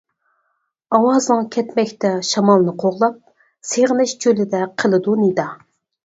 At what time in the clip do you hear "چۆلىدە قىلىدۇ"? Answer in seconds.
4.25-5.15